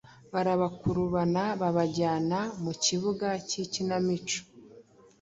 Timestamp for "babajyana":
1.61-2.39